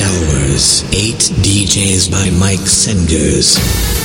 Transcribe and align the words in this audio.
hours, 0.00 0.82
8 0.92 1.14
DJs 1.42 2.10
by 2.10 2.30
Mike 2.30 2.66
Senders. 2.66 4.03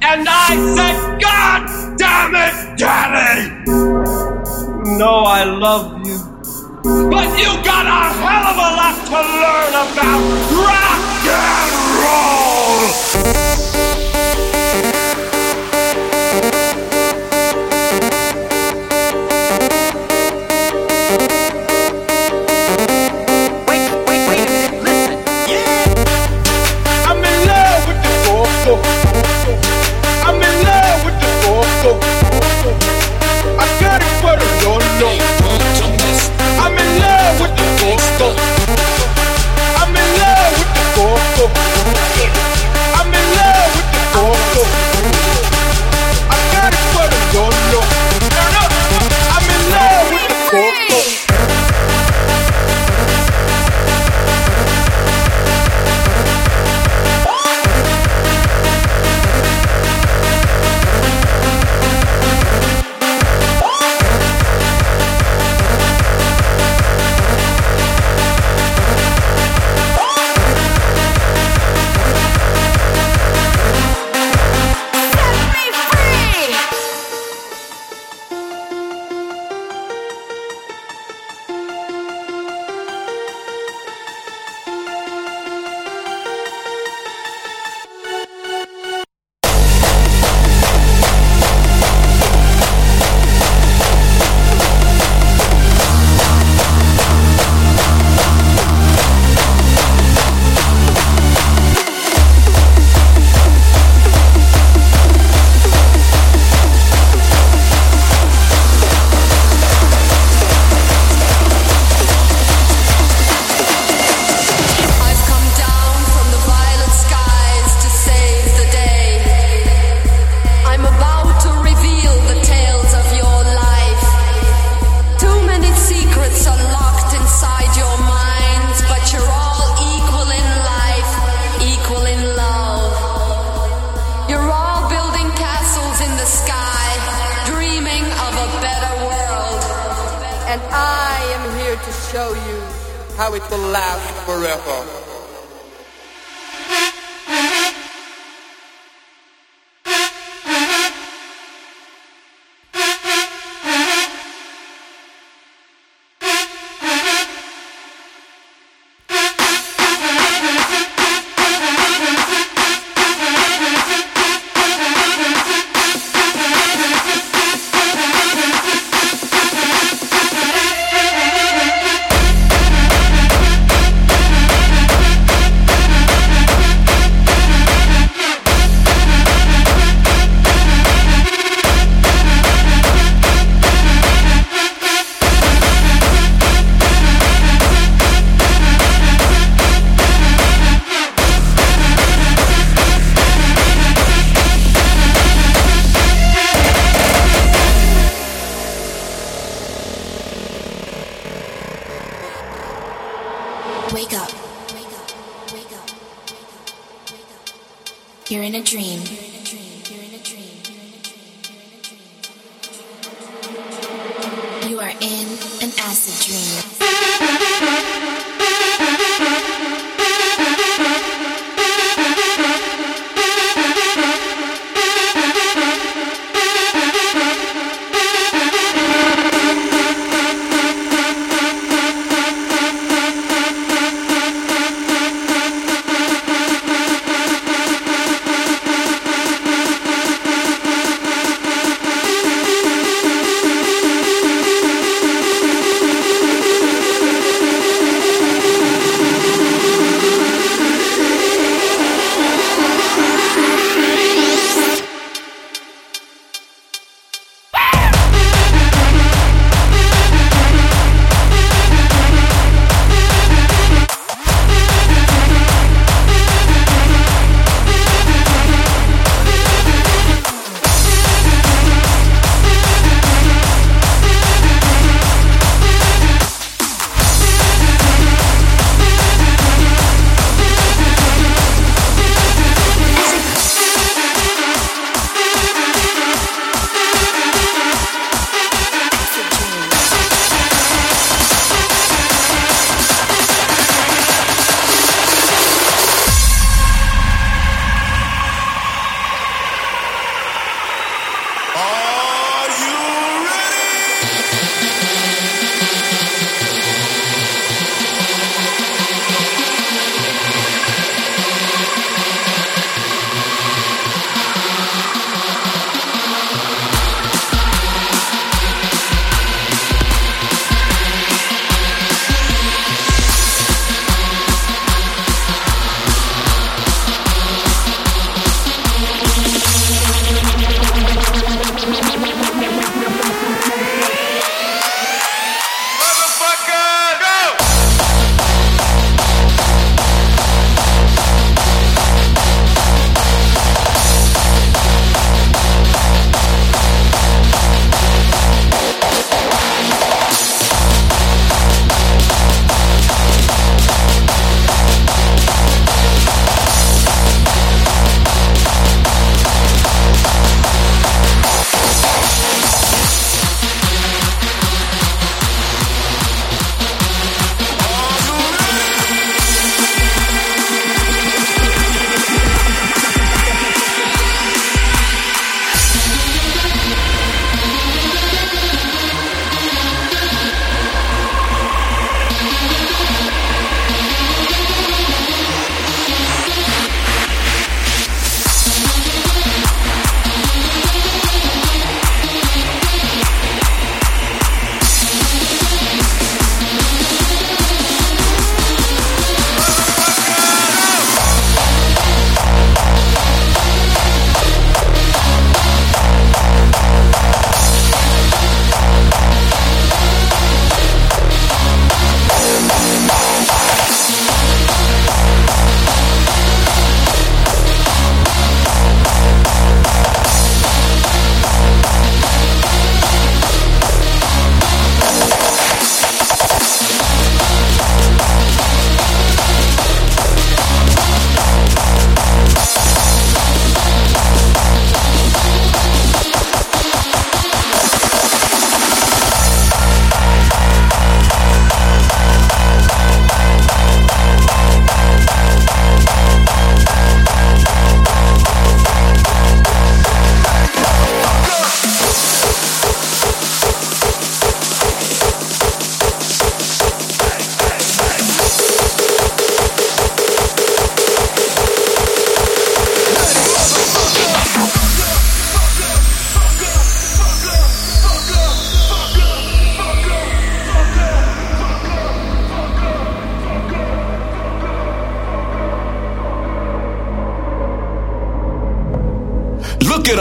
And 0.00 0.26
I 0.28 0.54
said, 0.76 1.20
God 1.20 1.98
damn 1.98 2.34
it, 2.34 2.78
Daddy! 2.78 3.50
You 3.66 4.98
know 4.98 5.24
I 5.26 5.42
love 5.44 6.06
you. 6.06 6.18
But 7.10 7.38
you 7.38 7.50
got 7.64 7.86
a 7.86 8.12
hell 8.14 8.46
of 8.46 8.56
a 8.56 8.70
lot 8.78 8.96
to 9.06 9.20
learn 9.42 9.74
about 9.74 10.22
rock 10.54 11.26
and 11.26 11.72
roll! 13.62 13.67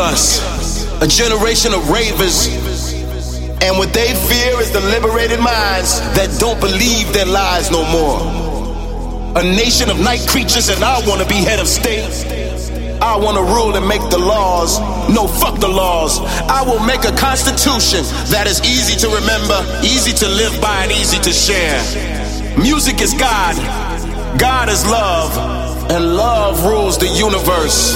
Us, 0.07 0.39
a 1.01 1.07
generation 1.07 1.73
of 1.73 1.89
ravers. 1.89 2.47
And 3.59 3.77
what 3.77 3.91
they 3.93 4.13
fear 4.29 4.59
is 4.61 4.71
the 4.71 4.79
liberated 4.79 5.39
minds 5.39 5.99
that 6.15 6.29
don't 6.39 6.59
believe 6.59 7.11
their 7.11 7.25
lies 7.25 7.69
no 7.71 7.83
more. 7.91 8.19
A 9.35 9.43
nation 9.43 9.89
of 9.89 9.99
night 9.99 10.25
creatures, 10.27 10.69
and 10.69 10.83
I 10.83 11.05
wanna 11.07 11.25
be 11.25 11.35
head 11.35 11.59
of 11.59 11.67
state. 11.67 12.07
I 13.01 13.15
wanna 13.17 13.41
rule 13.41 13.75
and 13.75 13.87
make 13.87 14.01
the 14.09 14.17
laws. 14.17 14.79
No, 15.09 15.27
fuck 15.27 15.59
the 15.59 15.67
laws. 15.67 16.19
I 16.47 16.63
will 16.63 16.79
make 16.79 17.03
a 17.03 17.15
constitution 17.15 18.03
that 18.31 18.47
is 18.47 18.61
easy 18.63 18.95
to 19.03 19.07
remember, 19.13 19.59
easy 19.83 20.13
to 20.23 20.27
live 20.27 20.59
by, 20.61 20.83
and 20.83 20.91
easy 20.91 21.19
to 21.19 21.33
share. 21.33 21.79
Music 22.57 23.01
is 23.01 23.13
God, 23.13 23.55
God 24.39 24.69
is 24.69 24.85
love, 24.87 25.31
and 25.91 26.15
love 26.15 26.65
rules 26.65 26.97
the 26.97 27.07
universe. 27.07 27.95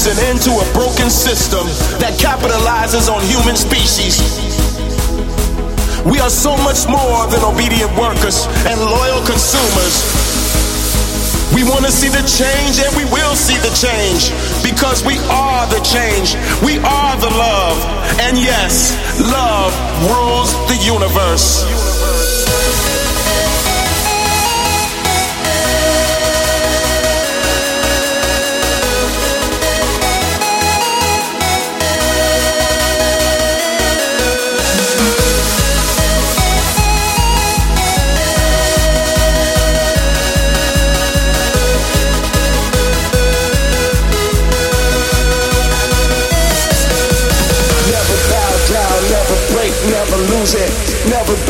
Puts 0.00 0.18
an 0.18 0.24
end 0.30 0.40
to 0.40 0.50
a 0.50 0.64
broken 0.72 1.10
system 1.10 1.66
that 2.00 2.16
capitalizes 2.16 3.12
on 3.12 3.20
human 3.28 3.52
species. 3.52 4.16
We 6.08 6.16
are 6.20 6.30
so 6.30 6.56
much 6.64 6.88
more 6.88 7.28
than 7.28 7.44
obedient 7.44 7.92
workers 8.00 8.48
and 8.64 8.80
loyal 8.80 9.20
consumers. 9.28 10.00
We 11.52 11.68
want 11.68 11.84
to 11.84 11.92
see 11.92 12.08
the 12.08 12.24
change 12.24 12.80
and 12.80 12.88
we 12.96 13.04
will 13.12 13.36
see 13.36 13.60
the 13.60 13.72
change 13.76 14.32
because 14.64 15.04
we 15.04 15.20
are 15.28 15.68
the 15.68 15.84
change. 15.84 16.32
We 16.64 16.80
are 16.80 17.14
the 17.20 17.32
love. 17.36 17.76
And 18.24 18.40
yes, 18.40 18.96
love 19.20 19.76
rules 20.08 20.56
the 20.72 20.80
universe. 20.80 22.39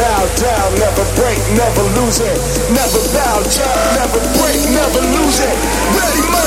Bow 0.01 0.25
down, 0.41 0.73
never 0.81 1.05
break, 1.21 1.41
never 1.53 1.85
lose 2.01 2.21
it. 2.21 2.39
Never 2.73 3.01
bow 3.13 3.37
down, 3.53 3.85
never 4.01 4.21
break, 4.41 4.61
never 4.73 5.01
lose 5.13 5.41
it. 5.45 5.57
Ready, 5.93 6.40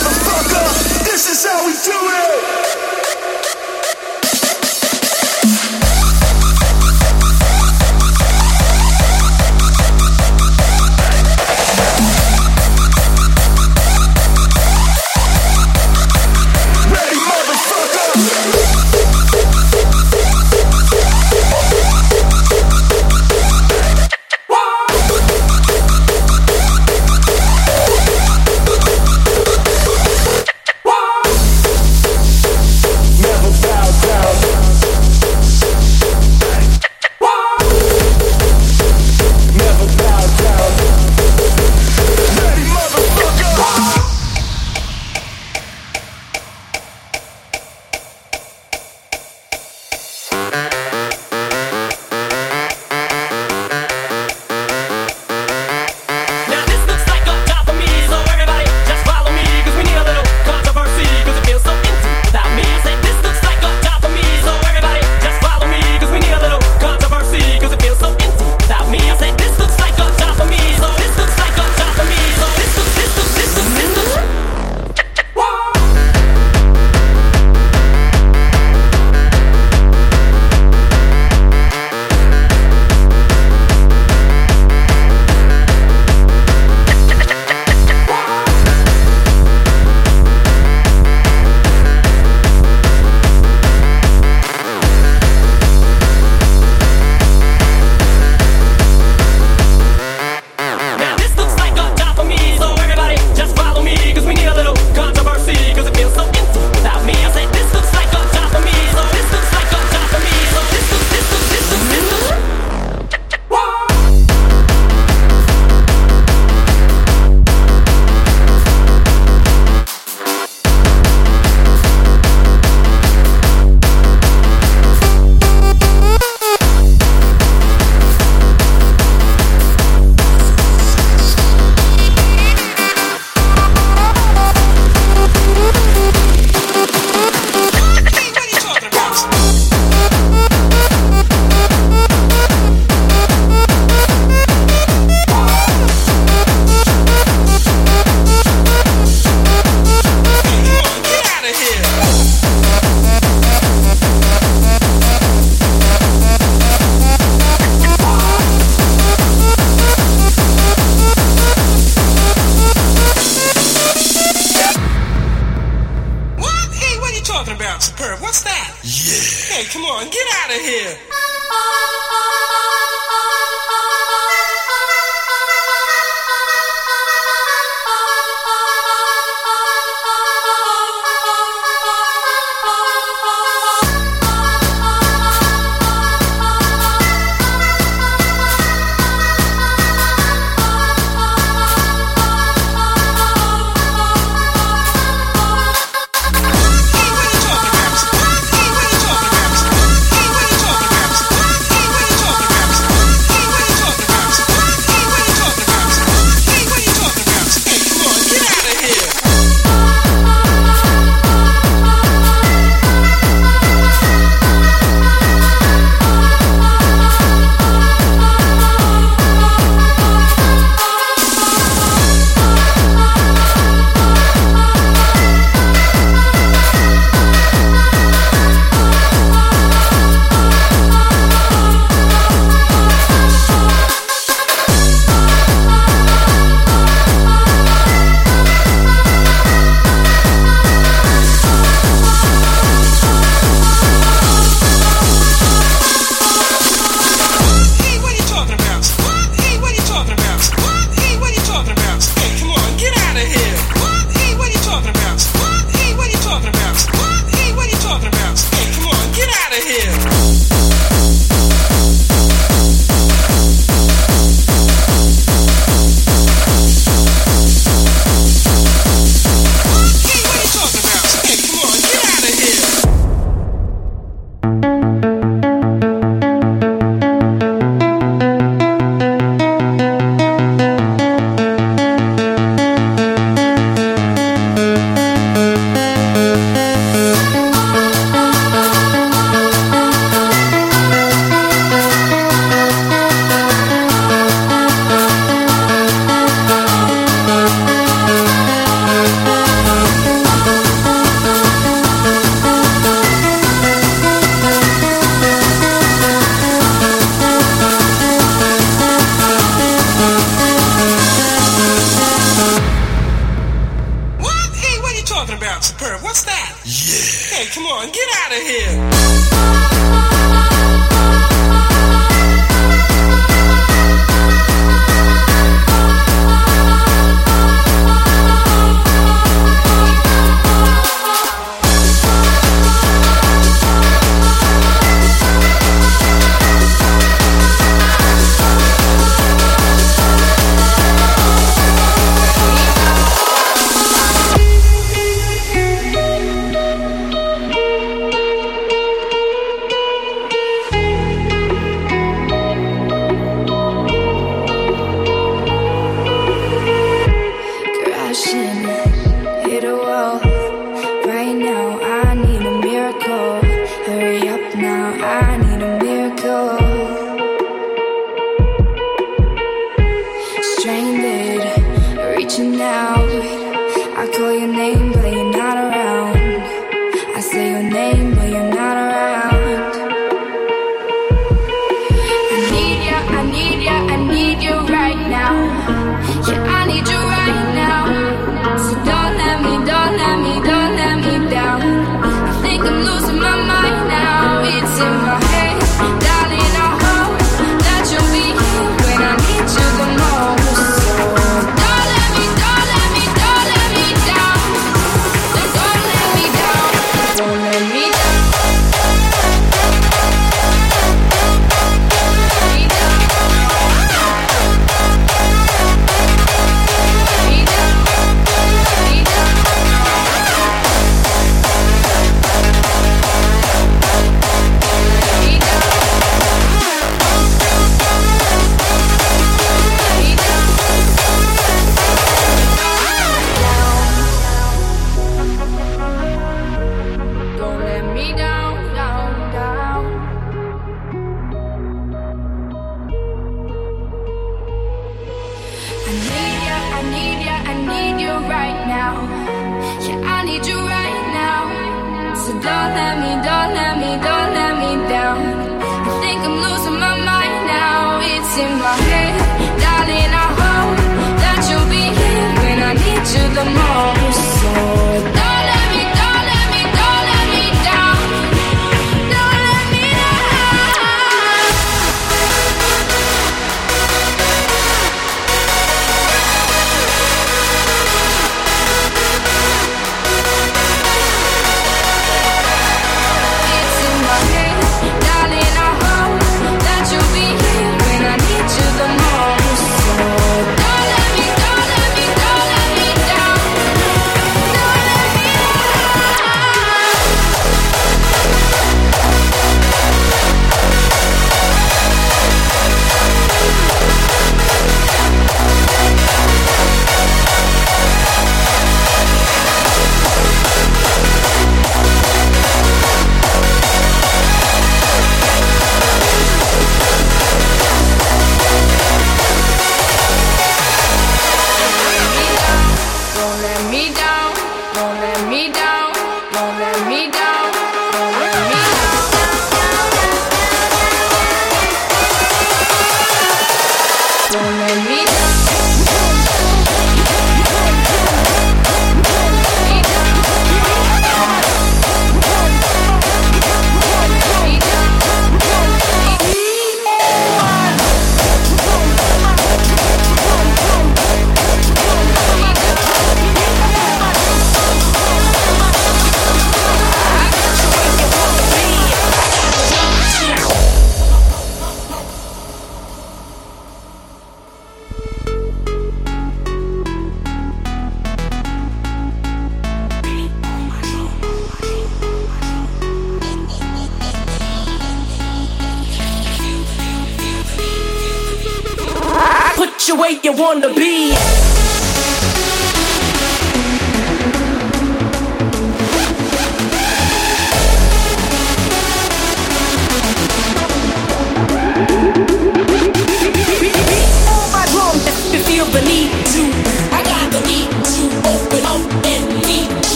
your 374.44 374.52
name, 374.54 374.92
but 374.92 375.14
you 375.14 375.23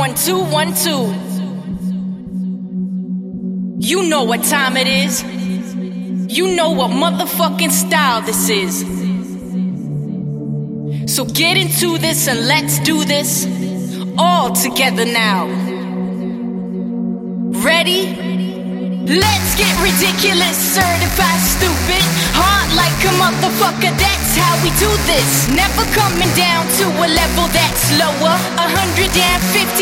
one, 0.00 0.14
two, 0.14 0.42
one, 0.44 0.72
two. 0.72 1.12
You 3.86 4.08
know 4.08 4.24
what 4.24 4.42
time 4.44 4.78
it 4.78 4.86
is. 4.86 5.22
You 5.22 6.56
know 6.56 6.70
what 6.70 6.90
motherfucking 6.90 7.70
style 7.70 8.22
this 8.22 8.48
is. 8.48 8.80
So 11.14 11.26
get 11.26 11.58
into 11.58 11.98
this 11.98 12.28
and 12.28 12.46
let's 12.46 12.78
do 12.78 13.04
this 13.04 13.46
all 14.16 14.54
together 14.54 15.04
now. 15.04 15.48
Ready? 17.62 18.39
Let's 19.10 19.58
get 19.58 19.74
ridiculous, 19.82 20.54
certified 20.54 21.42
stupid. 21.42 21.98
Hard 22.30 22.70
like 22.78 22.94
a 23.02 23.10
motherfucker, 23.18 23.90
that's 23.98 24.38
how 24.38 24.54
we 24.62 24.70
do 24.78 24.86
this. 25.10 25.50
Never 25.50 25.82
coming 25.90 26.30
down 26.38 26.62
to 26.78 26.86
a 26.86 27.08
level 27.10 27.50
that's 27.50 27.90
lower. 27.98 28.38
150, 28.54 29.02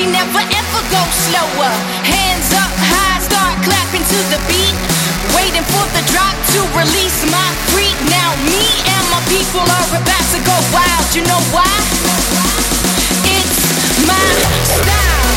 never 0.08 0.40
ever 0.40 0.82
go 0.88 1.02
slower. 1.12 1.72
Hands 2.08 2.48
up 2.56 2.72
high, 2.72 3.20
start 3.20 3.52
clapping 3.68 4.00
to 4.00 4.18
the 4.32 4.40
beat. 4.48 4.72
Waiting 5.36 5.66
for 5.76 5.84
the 5.92 6.00
drop 6.08 6.32
to 6.56 6.64
release 6.72 7.20
my 7.28 7.48
freak. 7.68 8.00
Now 8.08 8.32
me 8.48 8.64
and 8.80 9.04
my 9.12 9.20
people 9.28 9.60
are 9.60 9.88
about 9.92 10.24
to 10.32 10.40
go 10.40 10.56
wild. 10.72 11.04
You 11.12 11.28
know 11.28 11.42
why? 11.52 11.68
It's 13.28 13.60
my 14.08 14.24
style. 14.72 15.28